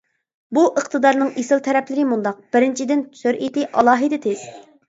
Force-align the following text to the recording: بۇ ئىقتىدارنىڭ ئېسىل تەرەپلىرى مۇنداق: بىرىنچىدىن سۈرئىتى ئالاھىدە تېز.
بۇ 0.57 0.61
ئىقتىدارنىڭ 0.79 1.29
ئېسىل 1.41 1.61
تەرەپلىرى 1.69 2.05
مۇنداق: 2.13 2.39
بىرىنچىدىن 2.57 3.07
سۈرئىتى 3.23 3.67
ئالاھىدە 3.73 4.21
تېز. 4.27 4.49